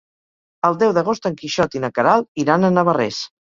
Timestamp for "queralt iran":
1.99-2.65